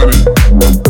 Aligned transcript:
body. 0.00 0.89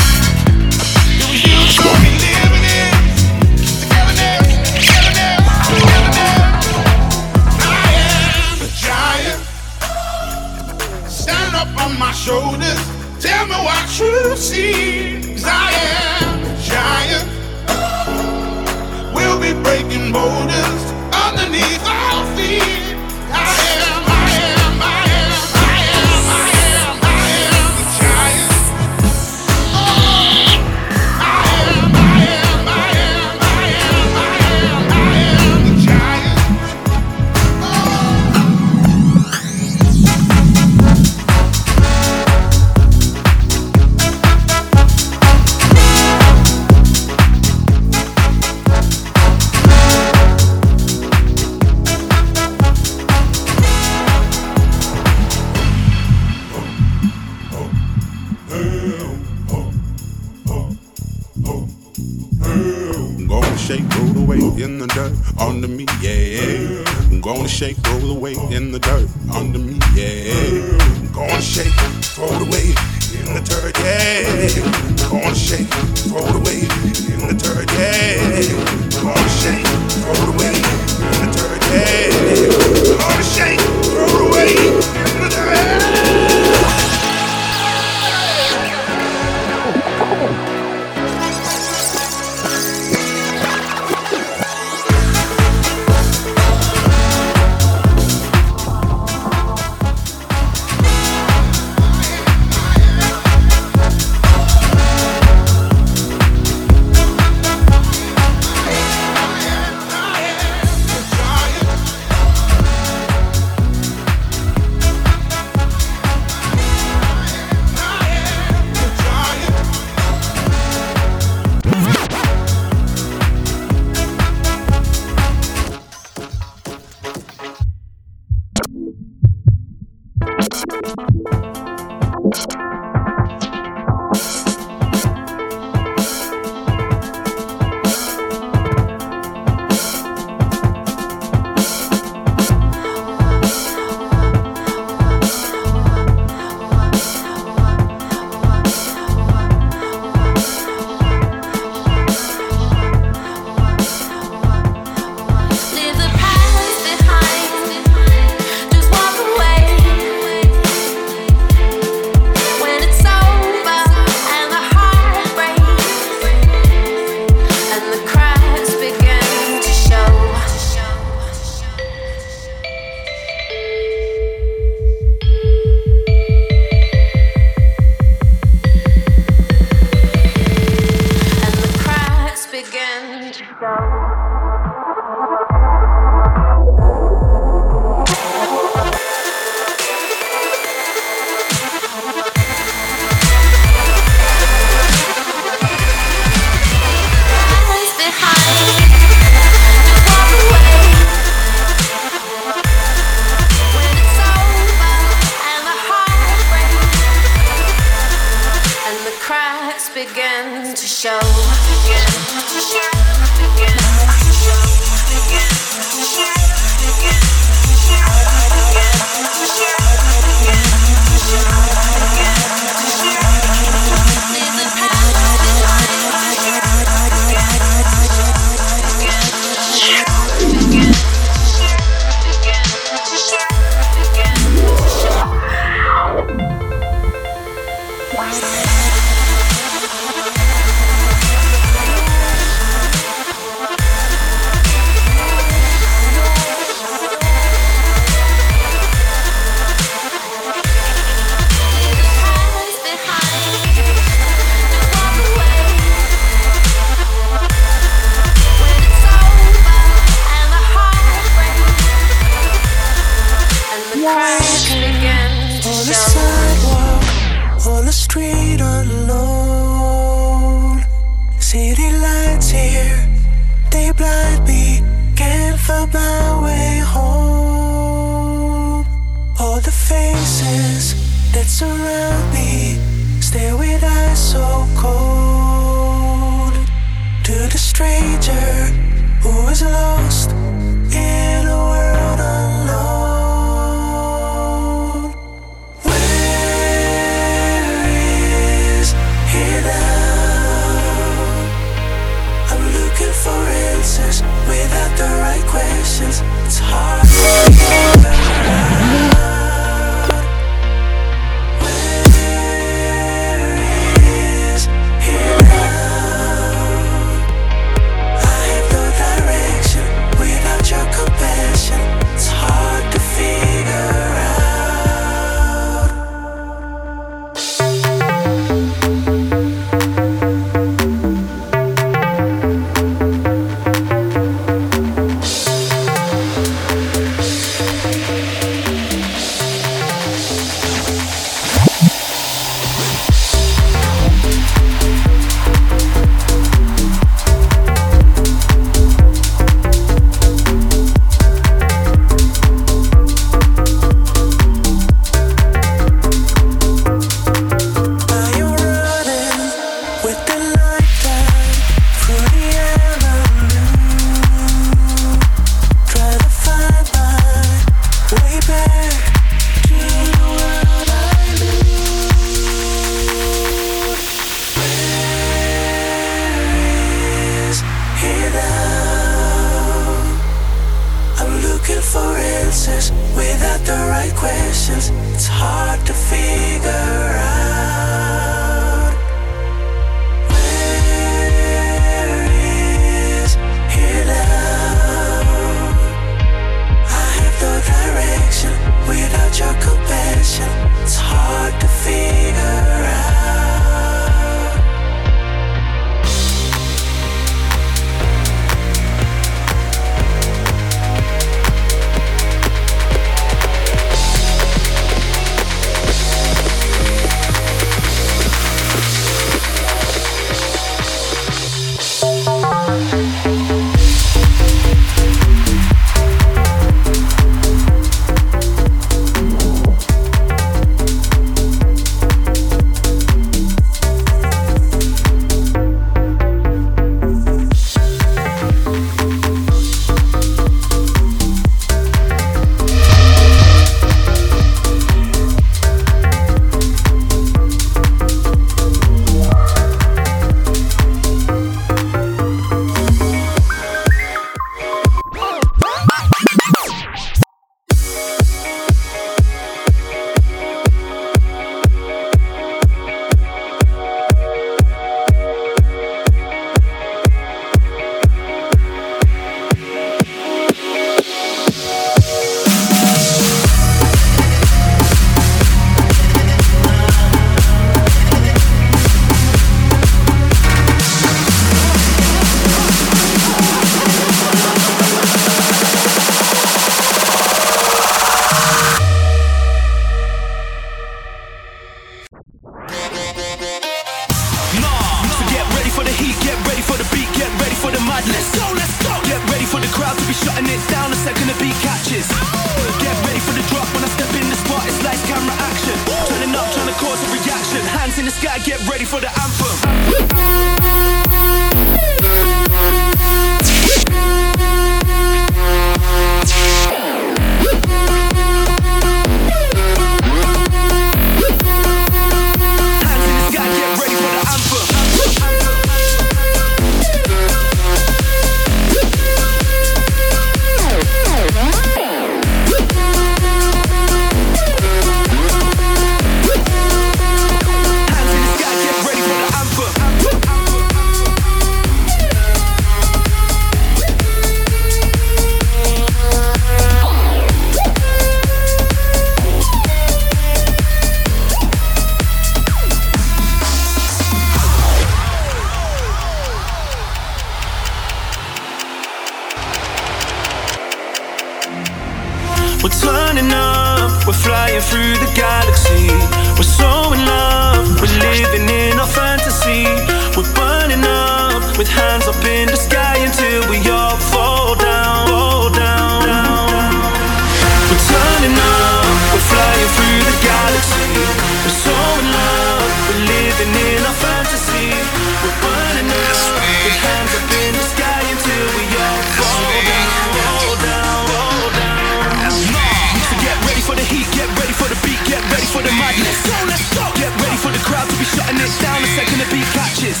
I 598.98 599.04
the 599.04 599.30
beat 599.30 599.46
catches. 599.54 600.00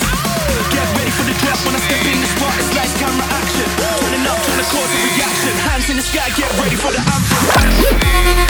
Get 0.74 0.86
ready 0.98 1.10
for 1.14 1.22
the 1.22 1.34
drop 1.38 1.58
when 1.64 1.74
I 1.74 1.78
step 1.78 2.02
in 2.02 2.18
the 2.18 2.26
spot. 2.26 2.50
It's 2.58 2.74
like 2.74 2.90
camera 2.98 3.26
action. 3.30 3.68
Turning 4.02 4.26
up, 4.26 4.42
trying 4.42 4.58
to 4.58 4.66
cause 4.74 4.90
a 4.90 4.98
reaction. 5.14 5.54
Hands 5.70 5.88
in 5.90 5.96
the 5.96 6.02
sky, 6.02 6.30
get 6.34 6.50
ready 6.58 6.74
for 6.74 6.90
the 6.90 6.98
anthem. 6.98 8.47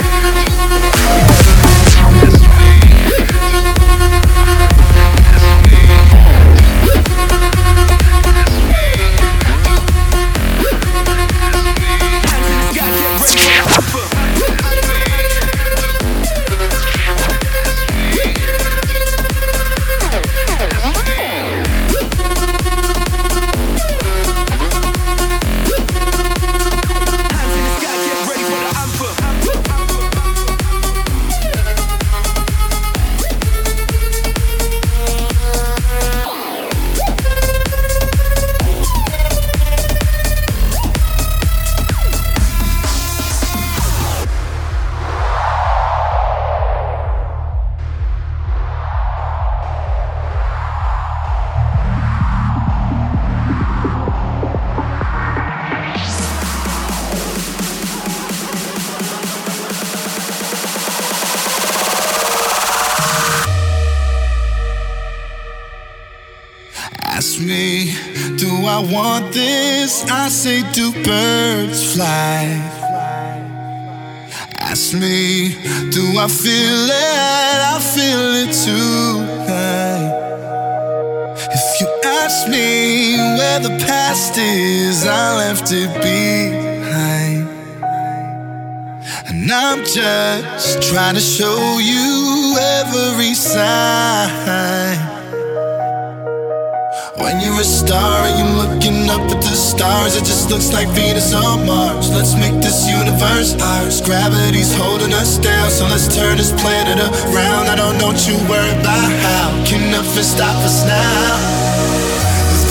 When 97.29 97.41
you're 97.45 97.61
a 97.61 97.63
star 97.63 98.25
you're 98.25 98.57
looking 98.57 99.05
up 99.05 99.21
at 99.29 99.37
the 99.37 99.53
stars, 99.53 100.17
it 100.17 100.25
just 100.25 100.49
looks 100.49 100.73
like 100.73 100.87
Venus 100.97 101.31
on 101.31 101.63
Mars. 101.63 102.09
Let's 102.09 102.33
make 102.33 102.57
this 102.57 102.89
universe 102.89 103.53
ours. 103.61 104.01
Gravity's 104.01 104.73
holding 104.73 105.13
us 105.13 105.37
down, 105.37 105.69
so 105.69 105.85
let's 105.85 106.09
turn 106.09 106.37
this 106.37 106.49
planet 106.59 106.97
around. 106.97 107.69
I 107.69 107.75
don't 107.77 108.01
know 108.01 108.07
what 108.09 108.25
you 108.25 108.33
worry 108.49 108.73
about 108.81 109.13
how. 109.21 109.45
Can 109.61 109.91
nothing 109.93 110.25
stop 110.25 110.57
us 110.65 110.81
now? 110.89 111.37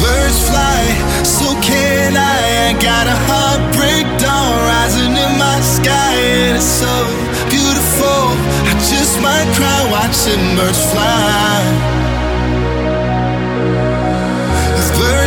birds 0.03 0.43
fly, 0.51 0.83
so 1.23 1.55
can 1.63 2.19
I. 2.19 2.39
I 2.67 2.73
got 2.83 3.07
a 3.07 3.15
heartbreak 3.31 4.11
dawn 4.19 4.59
rising 4.75 5.15
in 5.15 5.33
my 5.39 5.59
sky, 5.63 6.19
and 6.19 6.59
it's 6.59 6.67
so 6.67 6.91
beautiful. 7.47 8.35
I 8.67 8.75
just 8.91 9.23
might 9.23 9.47
cry 9.55 9.87
watching 9.95 10.43
birds 10.59 10.83
fly. 10.91 11.98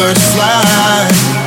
birds 0.00 0.34
fly. 0.34 1.39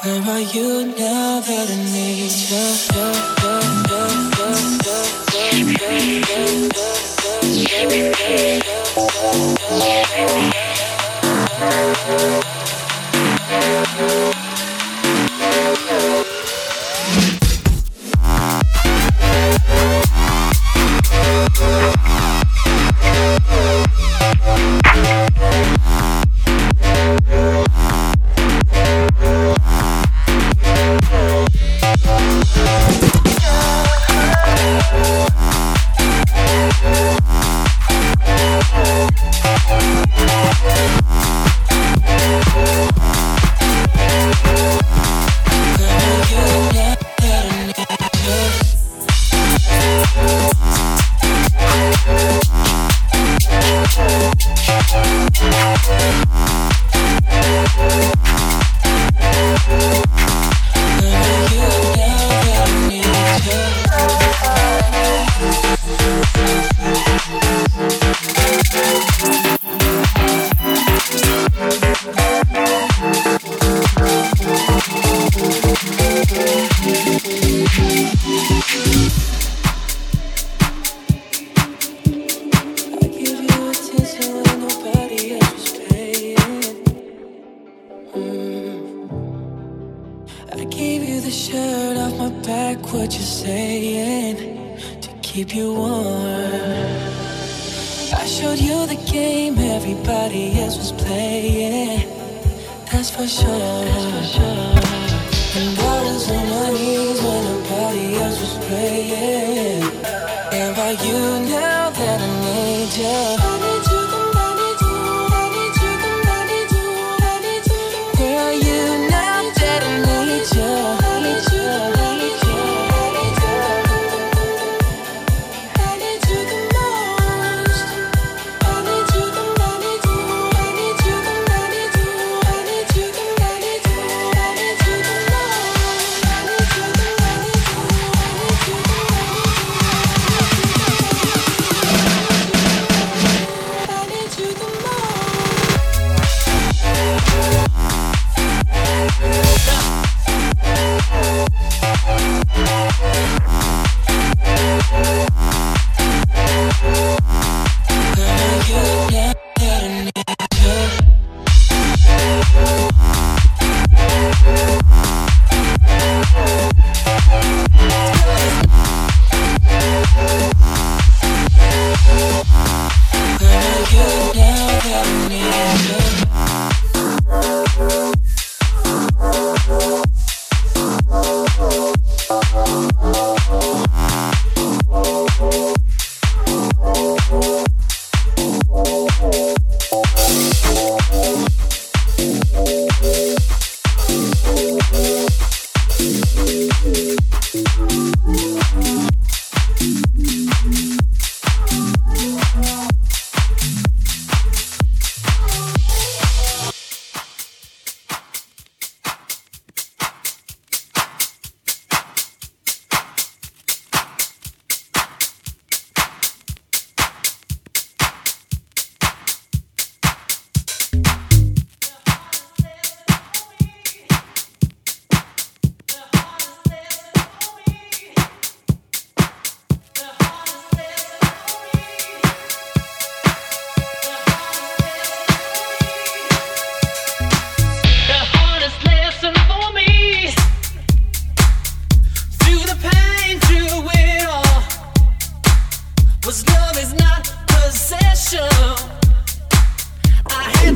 Where 0.00 0.22
are 0.22 0.40
you 0.40 0.94
now 0.96 1.40
that 1.40 1.68
I 1.68 1.76
need 1.92 2.30
you? 14.10 14.27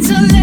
to 0.03 0.15
live. 0.15 0.42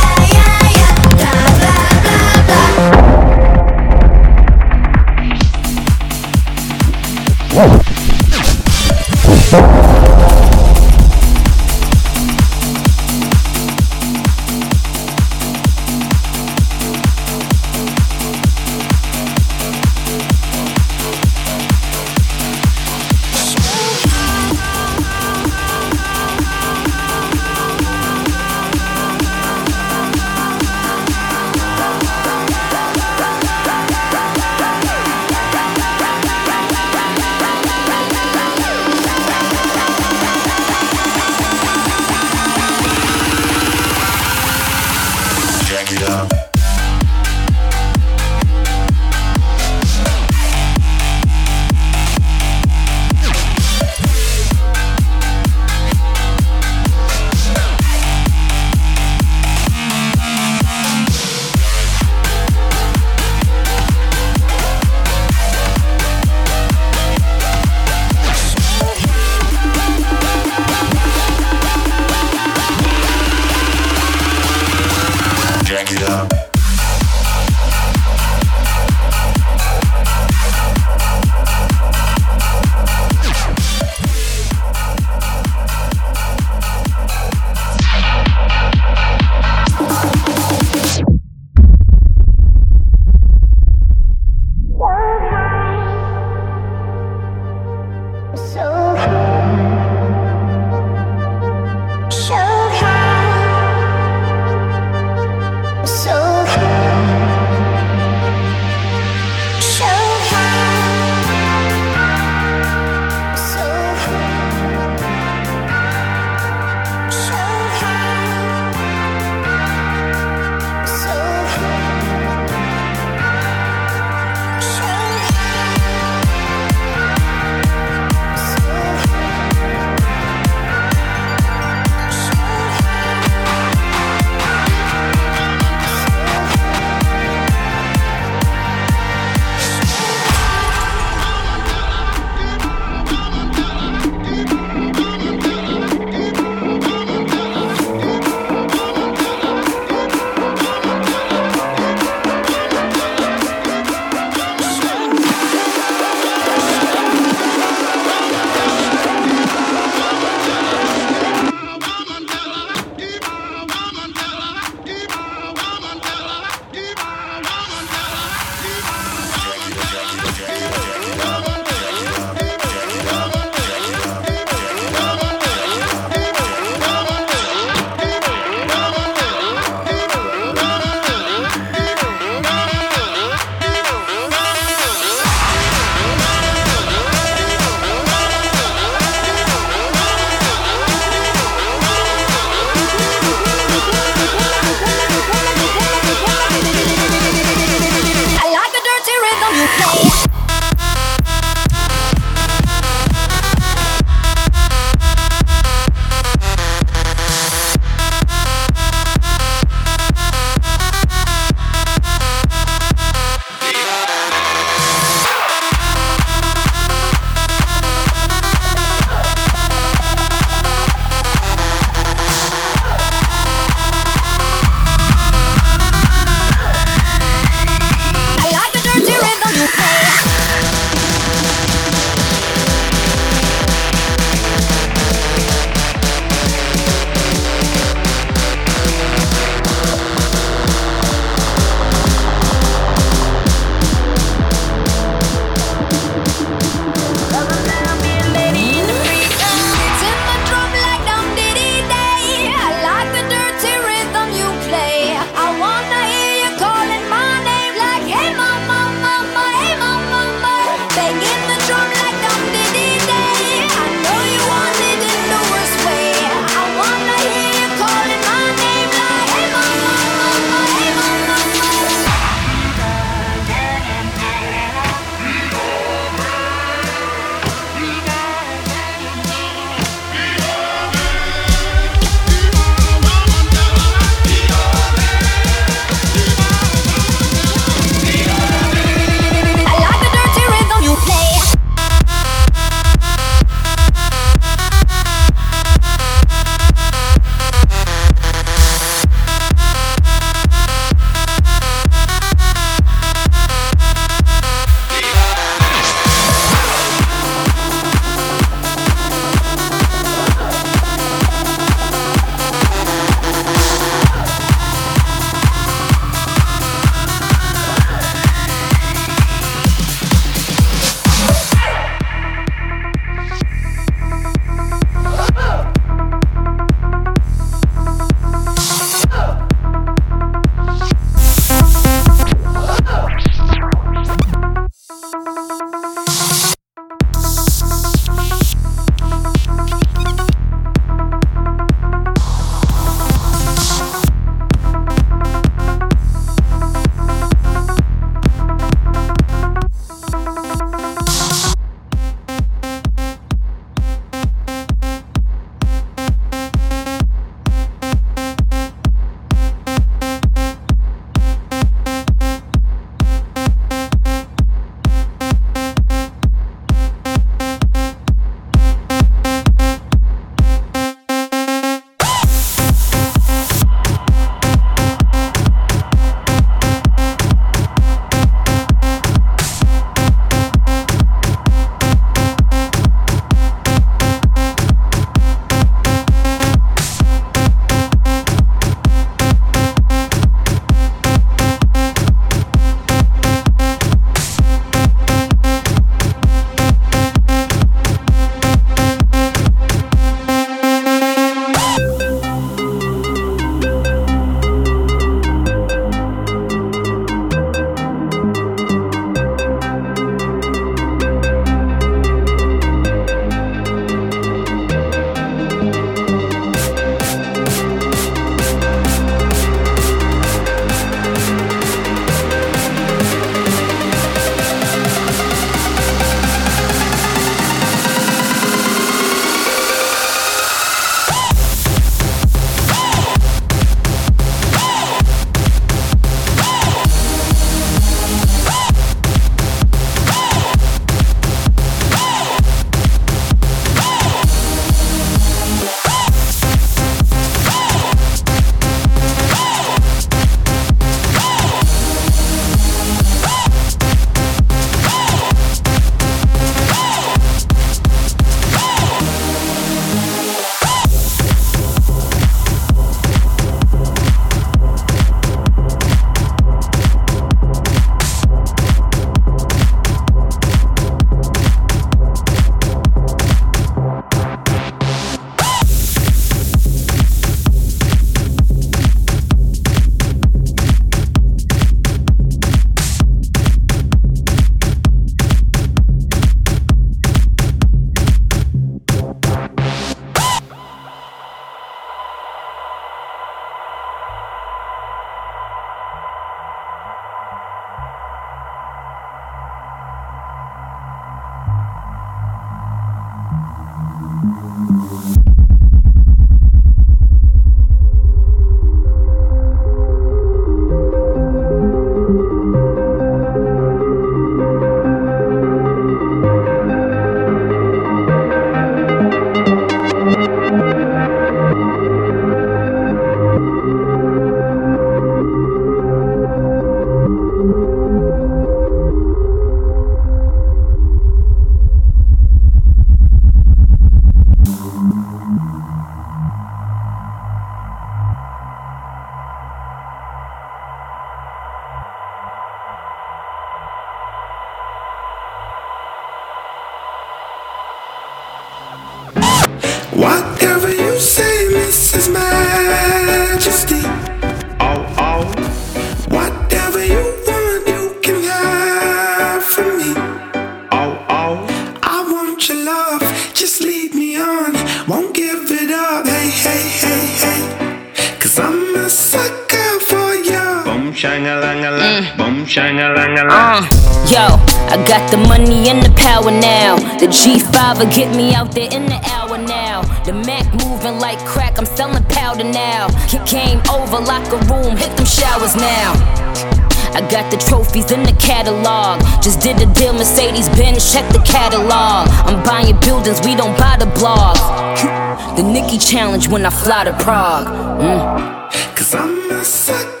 Trophies 587.71 587.91
in 587.91 588.03
the 588.03 588.11
catalog. 588.19 588.99
Just 589.23 589.39
did 589.39 589.55
a 589.61 589.73
deal, 589.73 589.93
Mercedes 589.93 590.49
Benz, 590.49 590.91
check 590.91 591.09
the 591.13 591.19
catalog. 591.19 592.09
I'm 592.27 592.43
buying 592.43 592.77
buildings, 592.81 593.21
we 593.25 593.33
don't 593.33 593.57
buy 593.57 593.77
the 593.79 593.85
blog. 593.97 594.35
The 595.37 595.43
Nicki 595.43 595.77
challenge 595.77 596.27
when 596.27 596.45
I 596.45 596.49
fly 596.49 596.83
to 596.83 596.91
Prague. 596.91 597.47
Mm. 597.47 598.75
Cause 598.75 598.93
I'm 598.93 599.31
a 599.31 599.43
sucker 599.45 600.00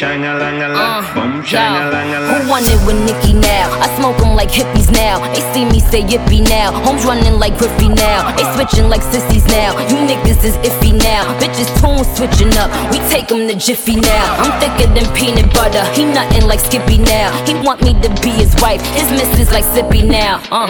ya. 0.00 0.08
Boom, 0.08 0.20
shine 0.20 0.24
a 0.24 0.34
lang 0.38 0.62
a 0.62 0.66
Uh, 0.66 0.74
lang. 0.74 1.14
Boom, 1.14 1.44
shine 1.44 1.76
a 1.82 1.90
lang 1.90 2.08
Who 2.10 2.38
lang. 2.38 2.48
won 2.48 2.62
it 2.64 2.80
with 2.86 2.98
Nicki 3.06 3.32
now? 3.32 3.68
I 3.80 3.88
smoke 3.96 4.18
'em 4.22 4.34
like 4.36 4.50
hippies 4.50 4.90
now. 4.90 5.18
They 5.34 5.42
see 5.52 5.64
me 5.64 5.80
say 5.80 6.02
yippee 6.02 6.42
now. 6.48 6.72
Homes 6.84 7.04
running 7.04 7.38
like 7.38 7.56
Griffey 7.58 7.88
now. 7.88 8.30
They 8.36 8.44
switching 8.54 8.88
like 8.88 9.02
sissies 9.02 9.46
now. 9.46 9.72
You 9.88 9.96
niggas 10.08 10.42
is 10.44 10.56
iffy 10.68 10.92
now. 10.92 11.24
Bitches 11.40 11.70
tune 11.80 12.04
switching 12.16 12.52
up. 12.58 12.70
We 12.92 12.98
take 13.10 13.30
'em 13.32 13.48
to 13.48 13.54
Jiffy 13.54 13.96
now. 13.96 14.26
I'm 14.42 14.52
thicker 14.60 14.88
than 14.94 15.06
peanut 15.14 15.52
butter. 15.54 15.84
He 15.94 16.04
nothing 16.04 16.46
like 16.46 16.60
Skippy 16.60 16.98
now. 16.98 17.30
He 17.46 17.54
want 17.54 17.82
me 17.82 17.94
to 18.02 18.08
be 18.22 18.30
his 18.30 18.54
wife. 18.62 18.82
His 18.94 19.08
missus 19.10 19.50
like 19.52 19.64
Sippy 19.64 20.02
now. 20.04 20.40
Uh. 20.50 20.66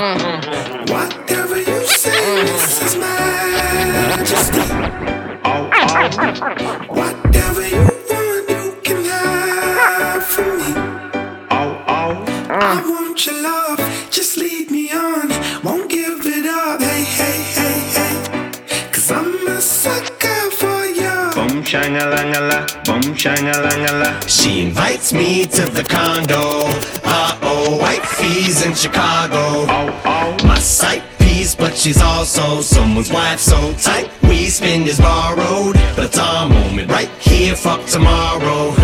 Whatever 0.92 1.56
you 1.58 1.78
say, 1.86 2.44
this 2.46 2.82
is 2.82 2.96
my 2.96 3.06
majesty. 4.10 4.62
Oh, 5.44 5.70
oh, 5.72 5.96
Whatever 6.88 7.62
you 7.68 7.80
want, 7.82 7.96
you 8.05 8.05
I 12.58 12.80
want 12.88 13.26
your 13.26 13.42
love, 13.42 13.78
just 14.10 14.38
lead 14.38 14.70
me 14.70 14.90
on. 14.90 15.28
Won't 15.62 15.90
give 15.90 16.24
it 16.24 16.46
up, 16.46 16.80
hey, 16.80 17.04
hey, 17.04 17.42
hey, 17.52 17.80
hey. 17.92 18.90
Cause 18.90 19.10
I'm 19.10 19.46
a 19.46 19.60
sucker 19.60 20.50
for 20.52 20.86
ya. 20.86 21.34
Boom, 21.34 21.62
shine 21.62 21.96
a 21.96 22.06
lang 22.06 22.34
a 22.34 22.40
lang. 22.40 22.66
Boom, 22.86 23.14
shine 23.14 23.46
a 23.46 23.60
lang 23.60 23.84
a 23.90 23.92
lang. 24.00 24.26
She 24.26 24.62
invites 24.62 25.12
me 25.12 25.44
to 25.44 25.66
the 25.68 25.84
condo. 25.84 26.62
Uh 27.04 27.38
oh, 27.42 27.76
white 27.78 28.06
fees 28.06 28.64
in 28.64 28.74
Chicago. 28.74 29.66
Oh, 29.68 30.02
oh. 30.06 30.46
My 30.46 30.58
sight 30.58 31.02
piece, 31.36 31.54
but 31.54 31.76
she's 31.76 32.00
also 32.00 32.60
someone's 32.60 33.12
wife. 33.12 33.40
So 33.40 33.72
tight, 33.74 34.10
we 34.22 34.46
spend 34.46 34.88
is 34.88 34.98
borrowed. 34.98 35.76
But 35.94 36.06
it's 36.06 36.18
our 36.18 36.48
moment 36.48 36.90
right 36.90 37.10
here, 37.20 37.54
fuck 37.54 37.84
tomorrow. 37.86 38.74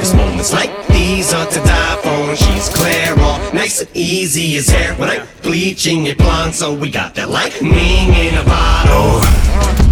Cause 0.00 0.14
moments 0.14 0.52
like 0.52 0.72
these 0.88 1.32
are 1.32 1.46
to 1.46 1.60
die 1.60 1.96
for. 2.02 2.36
She's 2.36 2.68
clear, 2.68 3.14
all 3.20 3.38
nice 3.52 3.80
and 3.80 3.90
easy 3.94 4.56
as 4.56 4.68
hair. 4.68 4.94
When 4.94 5.08
I'm 5.08 5.26
bleaching 5.42 6.06
it 6.06 6.18
blonde, 6.18 6.54
so 6.54 6.74
we 6.74 6.90
got 6.90 7.14
that 7.14 7.30
lightning 7.30 8.14
in 8.24 8.34
a 8.34 8.44
bottle. 8.44 9.85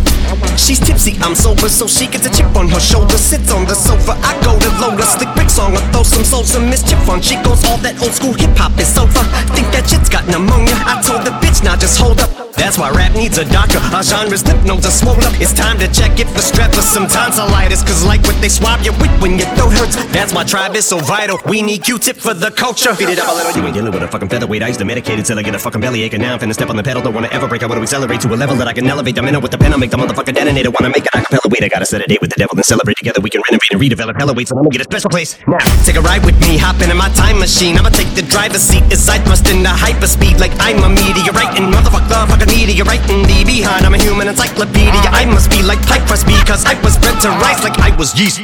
She's 0.57 0.81
tipsy, 0.81 1.17
I'm 1.21 1.35
sober, 1.35 1.69
so 1.69 1.87
she 1.87 2.07
gets 2.07 2.27
a 2.27 2.31
chip 2.31 2.55
on 2.57 2.69
her 2.69 2.81
shoulder. 2.81 3.19
Sits 3.19 3.53
on 3.53 3.65
the 3.67 3.75
sofa, 3.75 4.13
I 4.23 4.33
go 4.43 4.59
to 4.59 4.71
load 4.81 5.01
a 5.01 5.03
slick 5.05 5.35
Rick 5.37 5.51
song 5.51 5.77
I 5.77 5.81
throw 5.93 6.03
some 6.03 6.25
soul, 6.25 6.45
some 6.45 6.71
mischief 6.71 7.09
on. 7.09 7.21
She 7.21 7.37
goes 7.43 7.65
all 7.65 7.79
that 7.79 8.01
old 8.01 8.13
school 8.13 8.33
hip 8.33 8.57
hop 8.57 8.79
is 8.79 8.97
over. 8.97 9.23
Think 9.55 9.69
that 9.75 9.89
shit's 9.91 10.09
got 10.09 10.27
pneumonia. 10.27 10.75
I 10.87 11.03
told 11.03 11.27
the 11.27 11.33
bitch, 11.43 11.63
now 11.65 11.77
just 11.77 11.99
hold 11.99 12.21
up. 12.21 12.31
That's 12.55 12.79
why 12.79 12.91
rap 12.91 13.13
needs 13.15 13.37
a 13.37 13.45
doctor. 13.45 13.79
Our 13.93 14.03
genre's 14.03 14.47
lip 14.47 14.63
nodes 14.65 14.87
are 14.87 14.95
swollen 14.95 15.25
up. 15.27 15.35
It's 15.43 15.53
time 15.53 15.79
to 15.79 15.89
check 15.91 16.19
if 16.19 16.31
the 16.33 16.41
strep 16.41 16.71
or 16.79 16.83
some 16.83 17.07
tonsillitis. 17.09 17.83
Cause 17.83 18.07
like 18.07 18.23
what 18.23 18.41
they 18.41 18.49
swab 18.49 18.81
you 18.87 18.93
with 19.03 19.11
when 19.21 19.39
your 19.39 19.49
throat 19.59 19.75
hurts. 19.75 19.97
That's 20.15 20.33
why 20.33 20.45
tribe 20.45 20.75
is 20.77 20.87
so 20.87 20.99
vital. 20.99 21.39
We 21.47 21.63
need 21.63 21.83
Q-tip 21.83 22.17
for 22.17 22.33
the 22.33 22.51
culture. 22.51 22.95
Feed 22.95 23.11
it 23.11 23.19
up 23.19 23.29
a 23.29 23.35
little. 23.35 23.53
You 23.53 23.67
ain't 23.67 23.75
dealing 23.75 23.93
with 23.93 24.03
a 24.03 24.09
fucking 24.09 24.29
featherweight. 24.29 24.63
I 24.63 24.69
used 24.69 24.81
to 24.81 24.87
medicate 24.87 25.19
it 25.19 25.27
till 25.27 25.39
I 25.39 25.43
get 25.43 25.55
a 25.55 25.59
fucking 25.59 25.81
belly 25.81 26.03
ache. 26.05 26.15
And 26.15 26.23
now 26.23 26.35
I'm 26.35 26.39
finna 26.39 26.55
step 26.55 26.71
on 26.71 26.77
the 26.77 26.83
pedal. 26.83 27.03
Don't 27.03 27.13
wanna 27.13 27.29
ever 27.33 27.49
break. 27.49 27.63
I 27.63 27.67
wanna 27.67 27.83
accelerate 27.83 28.21
to 28.23 28.33
a 28.33 28.37
level 28.37 28.57
that 28.57 28.69
I 28.69 28.73
can 28.73 28.87
elevate. 28.87 29.19
In 29.19 29.35
it 29.35 29.43
with 29.43 29.51
the 29.51 29.59
pen. 29.59 29.73
I'll 29.73 29.79
make 29.79 29.91
the 29.91 29.97
motherfucker 29.97 30.35
detonator. 30.45 30.71
Wanna 30.71 30.93
make 30.93 31.09
it 31.09 31.13
acapella. 31.17 31.49
Wait, 31.49 31.65
I 31.65 31.69
gotta 31.69 31.87
set 31.87 32.05
a 32.05 32.07
date 32.07 32.21
with 32.21 32.31
the 32.31 32.37
devil 32.37 32.57
and 32.57 32.65
celebrate 32.65 32.97
together. 33.01 33.21
We 33.21 33.31
can 33.31 33.41
renovate 33.49 33.73
and 33.73 33.81
redevelop 33.81 34.17
hella 34.21 34.35
weights. 34.37 34.51
And 34.51 34.59
I'm 34.59 34.65
gonna 34.65 34.77
get 34.77 34.85
a 34.85 34.91
special 34.91 35.09
place. 35.09 35.41
Now, 35.49 35.59
take 35.89 35.97
a 35.97 36.05
ride 36.05 36.25
with 36.25 36.37
me. 36.45 36.59
Hop 36.61 36.77
into 36.85 36.95
my 36.95 37.09
time 37.17 37.39
machine. 37.41 37.79
I'ma 37.79 37.89
take 37.89 38.13
the 38.15 38.23
driver's 38.23 38.61
seat 38.61 38.85
as 38.93 39.09
I 39.09 39.19
thrust 39.25 39.49
into 39.49 39.73
hyperspeed 39.73 40.39
like 40.39 40.53
I'm 40.61 40.85
a 40.85 40.89
meteorite. 40.89 41.57
And 41.57 41.73
motherfucker, 41.73 42.29
fucking 42.29 42.53
meteorite 42.53 43.05
in 43.09 43.25
the 43.25 43.41
behind. 43.45 43.87
I'm 43.89 43.95
a 43.95 43.99
human 43.99 44.29
encyclopedia. 44.29 45.09
I 45.09 45.25
must 45.25 45.49
be 45.51 45.63
like 45.63 45.81
pipe 45.89 46.05
crust 46.05 46.27
because 46.27 46.65
I 46.69 46.77
was 46.85 46.99
bred 47.01 47.17
to 47.25 47.31
rise 47.41 47.65
like 47.65 47.79
I 47.81 47.97
was 47.97 48.13
yeast. 48.19 48.41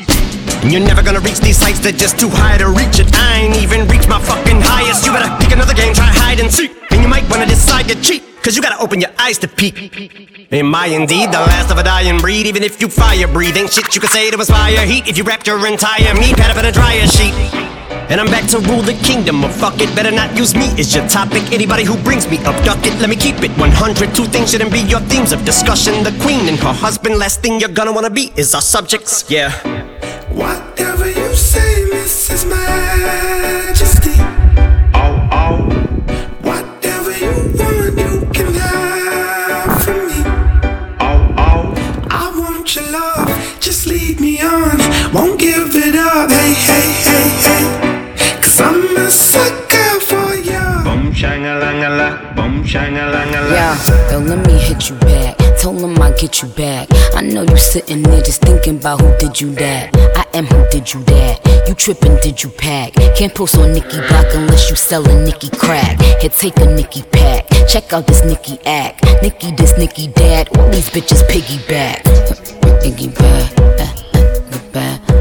And 0.62 0.72
you're 0.72 0.84
never 0.84 1.02
gonna 1.02 1.20
reach 1.20 1.40
these 1.40 1.60
heights, 1.60 1.80
they're 1.80 1.92
just 1.92 2.18
too 2.18 2.28
high 2.28 2.58
to 2.58 2.68
reach 2.68 2.98
it. 3.00 3.08
I 3.14 3.44
ain't 3.44 3.56
even 3.56 3.88
reached 3.88 4.08
my 4.08 4.20
fucking 4.20 4.60
highest. 4.60 5.04
You 5.06 5.12
better 5.12 5.32
pick 5.40 5.52
another 5.52 5.74
game, 5.74 5.94
try 5.94 6.08
hide 6.08 6.40
and 6.40 6.52
seek. 6.52 6.72
And 6.90 7.00
you 7.02 7.08
might 7.08 7.28
wanna 7.30 7.46
decide 7.46 7.88
to 7.88 7.96
cheat, 8.02 8.22
cause 8.42 8.56
you 8.56 8.62
gotta 8.62 8.80
open 8.80 9.00
your 9.00 9.10
eyes 9.18 9.38
to 9.38 9.48
peek. 9.48 10.29
Am 10.52 10.74
I 10.74 10.86
indeed 10.86 11.30
the 11.30 11.38
last 11.38 11.70
of 11.70 11.78
a 11.78 11.84
dying 11.84 12.18
breed? 12.18 12.44
Even 12.44 12.64
if 12.64 12.80
you 12.80 12.88
fire 12.88 13.28
breathe, 13.28 13.56
ain't 13.56 13.70
shit 13.70 13.94
you 13.94 14.00
can 14.00 14.10
say 14.10 14.32
to 14.32 14.36
inspire 14.36 14.84
heat. 14.84 15.06
If 15.06 15.16
you 15.16 15.22
wrapped 15.22 15.46
your 15.46 15.64
entire 15.64 16.12
meat 16.14 16.36
pad 16.36 16.50
up 16.50 16.56
in 16.56 16.64
a 16.64 16.72
dryer 16.72 17.06
sheet. 17.06 17.32
And 18.10 18.20
I'm 18.20 18.26
back 18.26 18.50
to 18.50 18.58
rule 18.58 18.82
the 18.82 18.94
kingdom 18.94 19.44
of 19.44 19.54
fuck 19.54 19.80
it. 19.80 19.94
Better 19.94 20.10
not 20.10 20.36
use 20.36 20.56
me 20.56 20.66
as 20.76 20.92
your 20.92 21.06
topic. 21.06 21.52
Anybody 21.52 21.84
who 21.84 21.96
brings 22.02 22.28
me 22.28 22.38
up, 22.38 22.60
duck 22.64 22.84
it. 22.84 22.98
Let 22.98 23.10
me 23.10 23.14
keep 23.14 23.36
it 23.44 23.52
100. 23.52 24.12
Two 24.12 24.24
things 24.24 24.50
shouldn't 24.50 24.72
be 24.72 24.80
your 24.80 24.98
themes 25.06 25.30
of 25.30 25.44
discussion. 25.44 26.02
The 26.02 26.18
queen 26.20 26.48
and 26.48 26.58
her 26.58 26.72
husband. 26.72 27.16
Last 27.16 27.42
thing 27.42 27.60
you're 27.60 27.68
gonna 27.68 27.92
wanna 27.92 28.10
be 28.10 28.32
is 28.34 28.52
our 28.52 28.60
subjects. 28.60 29.30
Yeah. 29.30 29.52
Whatever 30.34 31.06
you 31.06 31.32
say, 31.36 31.86
Mrs. 31.92 32.50
Majesty. 32.50 33.89
Yeah, 52.72 54.12
yo, 54.12 54.18
let 54.20 54.46
me 54.46 54.52
hit 54.52 54.88
you 54.88 54.94
back. 54.96 55.36
Told 55.60 55.80
him 55.80 56.00
I 56.00 56.12
get 56.12 56.40
you 56.40 56.48
back. 56.50 56.86
I 57.16 57.20
know 57.20 57.42
you 57.42 57.56
sitting 57.56 58.02
there 58.02 58.22
just 58.22 58.42
thinking 58.42 58.76
about 58.76 59.00
who 59.00 59.16
did 59.18 59.40
you 59.40 59.50
that. 59.56 59.90
I 60.16 60.24
am 60.38 60.46
who 60.46 60.64
did 60.70 60.94
you 60.94 61.02
that. 61.04 61.64
You 61.66 61.74
tripping, 61.74 62.16
did 62.22 62.40
you 62.40 62.48
pack? 62.50 62.92
Can't 63.16 63.34
post 63.34 63.56
on 63.56 63.72
Nicki 63.72 63.98
Block 64.08 64.26
unless 64.34 64.70
you 64.70 64.76
sellin' 64.76 65.24
Nicki 65.24 65.50
crack. 65.50 66.00
Here, 66.20 66.30
take 66.30 66.56
a 66.58 66.66
Nicki 66.66 67.02
pack. 67.02 67.48
Check 67.68 67.92
out 67.92 68.06
this 68.06 68.24
Nicki 68.24 68.56
act. 68.64 69.04
Nicki 69.20 69.50
this, 69.50 69.76
Nicki 69.76 70.06
dad. 70.06 70.56
All 70.56 70.70
these 70.70 70.90
bitches 70.90 71.24
piggyback. 71.26 72.02
Piggyback. 72.82 73.58
Uh, 73.80 74.78
uh. 74.78 75.19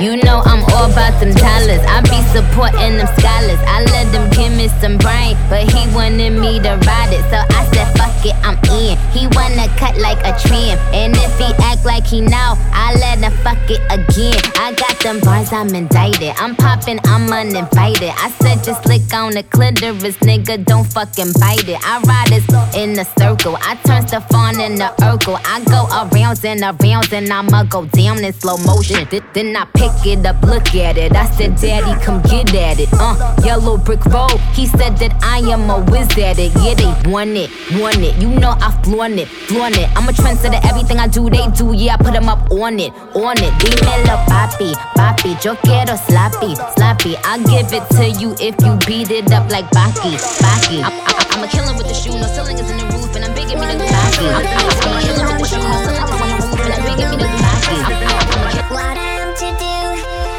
You 0.00 0.16
know 0.16 0.42
I'm 0.44 0.62
all 0.74 0.90
about 0.90 1.18
them 1.20 1.32
dollars. 1.32 1.80
I 1.86 2.02
be 2.02 2.20
supporting 2.34 2.98
them 2.98 3.06
scholars. 3.16 3.60
I 3.64 3.84
let 3.94 4.12
them 4.12 4.28
give 4.30 4.52
me 4.52 4.68
some 4.80 4.98
brain, 4.98 5.36
but 5.48 5.64
he 5.72 5.88
wanted 5.94 6.32
me 6.36 6.58
to 6.60 6.76
ride 6.84 7.12
it. 7.14 7.24
So 7.30 7.38
I 7.40 7.64
said, 7.72 7.88
fuck 7.96 8.12
it, 8.26 8.34
I'm 8.44 8.58
in. 8.74 8.98
He 9.16 9.26
wanna 9.36 9.68
cut 9.78 9.96
like 9.98 10.18
a 10.26 10.36
trim. 10.44 10.76
And 10.92 11.14
if 11.16 11.32
he 11.38 11.48
act 11.64 11.84
like 11.86 12.06
he 12.06 12.20
know, 12.20 12.58
I 12.74 12.94
let 13.00 13.18
him 13.20 13.32
fuck 13.44 13.58
it 13.70 13.80
again. 13.88 14.36
I 14.56 14.74
got 14.74 14.98
them 15.00 15.20
bars, 15.20 15.52
I'm 15.52 15.74
indicted. 15.74 16.34
I'm 16.36 16.56
popping, 16.56 16.98
I'm 17.04 17.32
uninvited. 17.32 18.12
I 18.18 18.30
said, 18.42 18.64
just 18.64 18.84
lick 18.86 19.12
on 19.14 19.32
the 19.32 19.44
clitoris, 19.44 20.16
nigga, 20.18 20.64
don't 20.64 20.84
fucking 20.84 21.32
bite 21.40 21.68
it. 21.68 21.78
I 21.82 22.00
ride 22.02 22.32
it 22.32 22.44
in 22.76 22.98
a 22.98 23.04
circle. 23.18 23.56
I 23.60 23.76
turn 23.86 24.06
stuff 24.06 24.26
on 24.34 24.60
in 24.60 24.74
the 24.74 24.92
Urkel. 25.00 25.40
I 25.44 25.62
go 25.64 25.86
arounds 25.88 26.44
and 26.44 26.60
arounds 26.60 27.12
and 27.12 27.32
I'ma 27.32 27.62
go 27.64 27.86
down 27.86 28.22
in 28.24 28.32
slow 28.32 28.58
motion. 28.58 29.06
Th- 29.06 29.22
I 29.56 29.64
pick 29.74 30.06
it 30.06 30.24
up, 30.26 30.42
look 30.42 30.74
at 30.74 30.96
it. 30.96 31.14
I 31.14 31.30
said, 31.30 31.56
Daddy, 31.56 31.94
come 32.04 32.22
get 32.22 32.54
at 32.54 32.80
it. 32.80 32.88
Uh, 32.92 33.34
yellow 33.44 33.76
brick 33.76 34.04
road. 34.06 34.38
He 34.52 34.66
said 34.66 34.96
that 34.98 35.14
I 35.22 35.38
am 35.50 35.70
a 35.70 35.80
whiz 35.90 36.08
at 36.18 36.38
it. 36.38 36.52
Yeah, 36.62 36.74
they 36.74 37.10
want 37.10 37.30
it, 37.30 37.50
want 37.80 37.98
it. 37.98 38.16
You 38.20 38.28
know 38.28 38.54
I 38.60 38.70
flaunt 38.82 39.18
it, 39.18 39.28
flaunt 39.28 39.78
it. 39.78 39.88
I'm 39.96 40.08
a 40.08 40.12
trendsetter. 40.12 40.60
Everything 40.64 40.98
I 40.98 41.08
do, 41.08 41.28
they 41.30 41.46
do. 41.50 41.72
Yeah, 41.72 41.94
I 41.94 41.96
put 41.98 42.12
them 42.12 42.28
up 42.28 42.50
on 42.50 42.80
it, 42.80 42.92
on 43.14 43.38
it. 43.38 43.52
Dímelo, 43.60 44.16
papi, 44.26 44.74
papi. 44.96 45.36
Yo 45.44 45.54
quiero 45.56 45.96
sloppy, 45.96 46.54
sloppy. 46.76 47.16
I'll 47.24 47.42
give 47.42 47.72
it 47.72 47.84
to 47.96 48.08
you 48.20 48.34
if 48.40 48.54
you 48.64 48.76
beat 48.86 49.10
it 49.10 49.30
up 49.32 49.50
like 49.50 49.66
Baki, 49.70 50.16
Baki. 50.40 50.82
I'm, 50.82 50.92
I'm, 51.32 51.44
a 51.44 51.48
killer 51.48 51.76
with 51.76 51.88
the 51.88 51.94
shoe. 51.94 52.12
No 52.12 52.26
ceiling 52.26 52.58
is 52.58 52.70
in 52.70 52.78
the 52.78 52.84
roof, 52.84 53.14
and 53.14 53.24
I'm 53.24 53.34
big. 53.34 53.48
Me 53.48 53.54
the 53.54 53.84
Baki. 53.84 54.26
I'm, 54.28 54.40
a 54.40 55.00
killer 55.02 55.38
with 55.38 55.40
the 55.40 55.46
shoe. 55.46 55.62
No 55.62 55.78
ceiling 55.84 56.08
is 56.08 56.40
in 56.40 56.40
the 56.40 56.44
roof, 56.44 56.60
and 56.60 56.72
I'm 56.72 56.82
big. 56.84 56.98
Me 56.98 57.16
the 57.16 57.28
Baki. 57.28 57.76
I'm, 57.84 58.08
I'm, 58.32 58.90
a 58.90 58.94
do, 58.94 59.13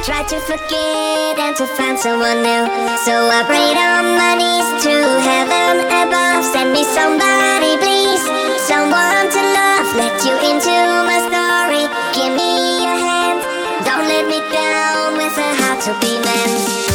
Try 0.06 0.22
to 0.22 0.40
forget 0.42 1.40
and 1.40 1.56
to 1.56 1.66
find 1.66 1.98
someone 1.98 2.44
new. 2.44 2.66
So 3.10 3.26
I 3.26 3.42
prayed 3.50 3.74
on 3.74 4.14
my 4.14 4.38
knees 4.38 4.84
to 4.86 4.94
heaven 5.26 5.82
above. 5.82 6.46
Send 6.46 6.74
me 6.74 6.84
somebody, 6.84 7.74
please. 7.82 8.22
Someone 8.70 9.26
to 9.34 9.42
love. 9.58 9.88
Let 9.98 10.14
you 10.22 10.38
into 10.46 10.78
my 11.10 11.18
story. 11.26 11.90
Give 12.14 12.38
me 12.38 12.86
a 12.86 12.96
hand. 13.02 13.42
Don't 13.82 14.06
let 14.06 14.28
me 14.30 14.46
down 14.54 15.18
with 15.18 15.36
a 15.42 15.50
heart 15.64 15.82
to 15.90 15.92
be 16.00 16.20
mend. 16.22 16.95